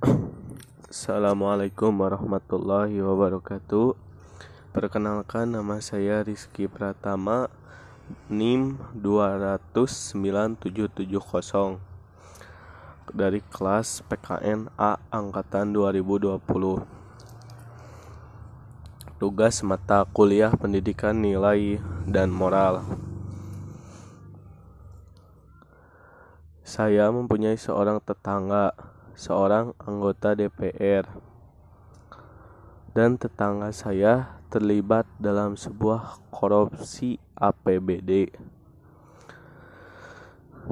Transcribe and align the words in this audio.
Assalamualaikum 0.00 1.92
warahmatullahi 1.92 3.04
wabarakatuh. 3.04 3.92
Perkenalkan 4.72 5.52
nama 5.52 5.76
saya 5.84 6.24
Rizky 6.24 6.64
Pratama 6.72 7.52
NIM 8.32 8.80
209770 8.96 10.64
Dari 13.12 13.44
kelas 13.52 14.00
PKN 14.08 14.72
A 14.80 14.96
Angkatan 15.12 15.76
2020 15.76 16.40
Tugas 19.20 19.60
mata 19.60 20.08
kuliah 20.08 20.48
pendidikan 20.56 21.20
nilai 21.20 21.76
dan 22.08 22.32
moral. 22.32 22.88
Saya 26.64 27.12
mempunyai 27.12 27.60
seorang 27.60 28.00
tetangga, 28.00 28.72
seorang 29.20 29.76
anggota 29.84 30.32
DPR, 30.32 31.04
dan 32.96 33.20
tetangga 33.20 33.68
saya 33.68 34.40
terlibat 34.48 35.04
dalam 35.20 35.60
sebuah 35.60 36.24
korupsi 36.32 37.20
APBD. 37.36 38.32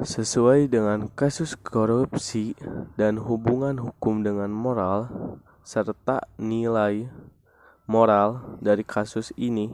Sesuai 0.01 0.65
dengan 0.65 1.13
kasus 1.13 1.53
korupsi 1.53 2.57
dan 2.97 3.21
hubungan 3.21 3.77
hukum 3.77 4.25
dengan 4.25 4.49
moral, 4.49 5.13
serta 5.61 6.25
nilai 6.41 7.05
moral 7.85 8.57
dari 8.65 8.81
kasus 8.81 9.29
ini 9.37 9.69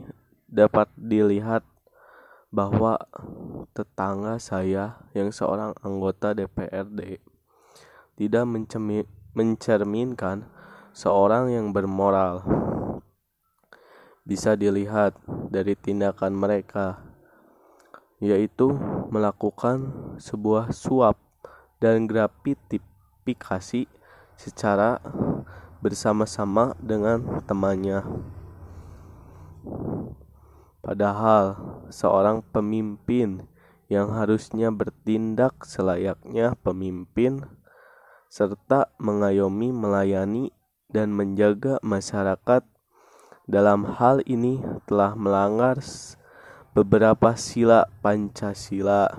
dapat 0.52 0.92
dilihat 1.00 1.64
bahwa 2.52 3.00
tetangga 3.72 4.36
saya 4.36 5.00
yang 5.16 5.32
seorang 5.32 5.72
anggota 5.80 6.36
DPRD 6.36 7.35
tidak 8.16 8.48
mencerminkan 9.36 10.48
seorang 10.96 11.52
yang 11.52 11.76
bermoral. 11.76 12.44
Bisa 14.26 14.56
dilihat 14.56 15.20
dari 15.52 15.76
tindakan 15.76 16.34
mereka, 16.34 17.04
yaitu 18.24 18.74
melakukan 19.12 19.92
sebuah 20.18 20.72
suap 20.72 21.20
dan 21.84 22.08
gratifikasi 22.08 23.86
secara 24.40 24.98
bersama-sama 25.84 26.74
dengan 26.82 27.44
temannya. 27.46 28.02
Padahal 30.82 31.58
seorang 31.90 32.42
pemimpin 32.50 33.46
yang 33.90 34.10
harusnya 34.14 34.74
bertindak 34.74 35.66
selayaknya 35.66 36.58
pemimpin 36.62 37.46
serta 38.28 38.92
mengayomi, 38.98 39.72
melayani, 39.72 40.52
dan 40.92 41.12
menjaga 41.12 41.82
masyarakat 41.84 42.64
dalam 43.46 43.86
hal 43.98 44.24
ini 44.26 44.62
telah 44.90 45.14
melanggar 45.14 45.82
beberapa 46.74 47.34
sila 47.38 47.90
Pancasila, 48.00 49.12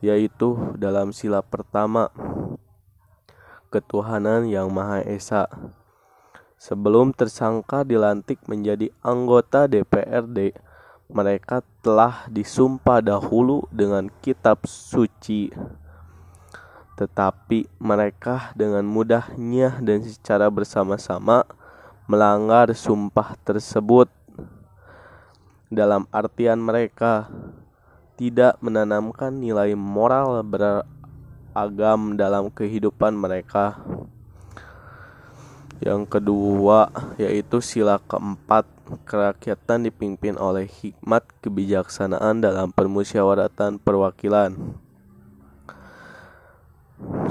yaitu 0.00 0.56
dalam 0.76 1.14
sila 1.14 1.40
pertama, 1.40 2.10
ketuhanan 3.68 4.46
yang 4.46 4.70
Maha 4.70 5.02
Esa 5.02 5.50
Sebelum 6.64 7.12
tersangka 7.12 7.84
dilantik 7.84 8.40
menjadi 8.48 8.88
anggota 9.04 9.68
DPRD, 9.68 10.56
mereka 11.12 11.60
telah 11.84 12.24
disumpah 12.32 13.04
dahulu 13.04 13.68
dengan 13.68 14.08
kitab 14.24 14.64
suci. 14.64 15.52
Tetapi 16.94 17.66
mereka 17.82 18.54
dengan 18.54 18.86
mudahnya 18.86 19.82
dan 19.82 20.06
secara 20.06 20.46
bersama-sama 20.46 21.42
melanggar 22.06 22.70
sumpah 22.76 23.34
tersebut. 23.42 24.06
Dalam 25.74 26.06
artian 26.14 26.62
mereka 26.62 27.26
tidak 28.14 28.54
menanamkan 28.62 29.34
nilai 29.34 29.74
moral 29.74 30.38
beragam 30.46 32.14
dalam 32.14 32.46
kehidupan 32.52 33.18
mereka. 33.18 33.82
Yang 35.82 36.06
kedua 36.06 36.94
yaitu 37.18 37.58
sila 37.58 37.98
keempat 37.98 38.70
kerakyatan 39.02 39.90
dipimpin 39.90 40.38
oleh 40.38 40.70
hikmat 40.70 41.26
kebijaksanaan 41.42 42.38
dalam 42.38 42.70
permusyawaratan 42.70 43.82
perwakilan. 43.82 44.83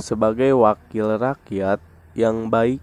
Sebagai 0.01 0.57
wakil 0.57 1.21
rakyat 1.21 1.77
yang 2.17 2.49
baik 2.49 2.81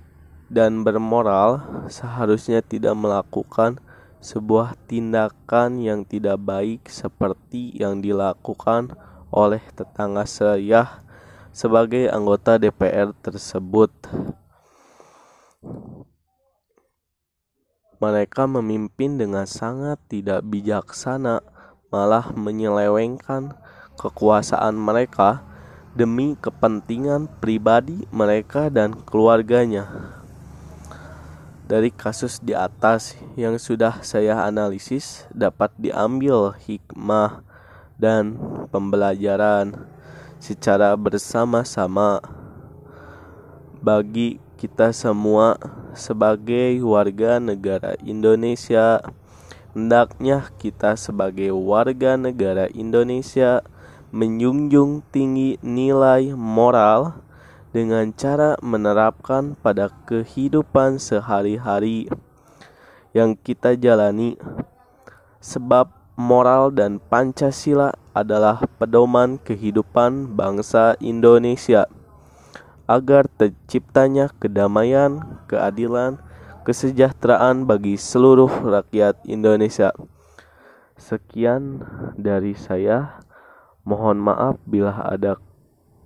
dan 0.50 0.82
bermoral 0.82 1.87
seharusnya 1.87 2.62
tidak 2.62 2.94
melakukan 2.98 3.78
sebuah 4.21 4.76
tindakan 4.91 5.81
yang 5.81 6.04
tidak 6.04 6.37
baik 6.43 6.87
seperti 6.87 7.72
yang 7.75 8.04
dilakukan 8.04 8.93
oleh 9.32 9.62
tetangga 9.75 10.26
saya 10.28 11.03
sebagai 11.50 12.06
anggota 12.10 12.59
DPR 12.60 13.15
tersebut. 13.22 13.91
Mereka 18.00 18.48
memimpin 18.48 19.21
dengan 19.21 19.44
sangat 19.44 20.00
tidak 20.09 20.41
bijaksana, 20.48 21.44
malah 21.92 22.32
menyelewengkan 22.32 23.53
kekuasaan 24.00 24.72
mereka 24.72 25.50
demi 25.95 26.39
kepentingan 26.39 27.27
pribadi 27.43 28.06
mereka 28.15 28.71
dan 28.71 28.95
keluarganya. 28.95 29.87
Dari 31.71 31.95
kasus 31.95 32.43
di 32.43 32.51
atas 32.51 33.15
yang 33.39 33.55
sudah 33.59 34.03
saya 34.03 34.43
analisis, 34.43 35.27
dapat 35.31 35.71
diambil 35.78 36.55
hikmah 36.59 37.47
dan 37.99 38.34
pembelajaran 38.75 39.87
secara 40.43 40.97
bersama-sama 40.99 42.19
bagi 43.81 44.43
kita 44.61 44.93
semua 44.93 45.57
sebagai 45.97 46.81
warga 46.84 47.41
negara 47.41 47.97
Indonesia 48.05 49.01
hendaknya 49.72 50.51
kita 50.59 50.99
sebagai 50.99 51.55
warga 51.55 52.19
negara 52.19 52.67
Indonesia 52.72 53.62
menjunjung 54.10 55.06
tinggi 55.15 55.59
nilai 55.62 56.34
moral 56.34 57.22
dengan 57.71 58.10
cara 58.10 58.59
menerapkan 58.59 59.54
pada 59.59 59.91
kehidupan 60.06 60.98
sehari-hari 60.98 62.10
yang 63.15 63.38
kita 63.38 63.78
jalani 63.78 64.34
sebab 65.38 65.91
moral 66.19 66.75
dan 66.75 66.98
Pancasila 66.98 67.94
adalah 68.12 68.66
pedoman 68.76 69.38
kehidupan 69.41 70.34
bangsa 70.34 70.98
Indonesia 70.98 71.87
agar 72.91 73.31
terciptanya 73.38 74.34
kedamaian, 74.42 75.22
keadilan, 75.47 76.19
kesejahteraan 76.66 77.62
bagi 77.62 77.94
seluruh 77.94 78.50
rakyat 78.66 79.22
Indonesia. 79.31 79.94
Sekian 80.98 81.87
dari 82.19 82.59
saya. 82.59 83.22
Mohon 83.84 84.18
maaf 84.20 84.56
bila 84.68 84.92
ada 85.08 85.41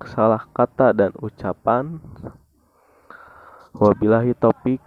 salah 0.02 0.46
kata 0.54 0.94
dan 0.94 1.10
ucapan. 1.18 1.98
Wabillahi 3.74 4.34
topik 4.38 4.78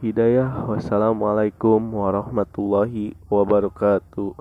hidayah. 0.00 0.68
Wassalamualaikum 0.68 1.80
warahmatullahi 1.80 3.16
wabarakatuh. 3.28 4.36